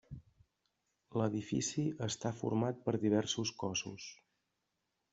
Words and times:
L'edifici 1.21 1.85
està 2.07 2.33
format 2.41 2.83
per 2.89 2.97
diversos 3.07 3.55
cossos. 3.63 4.13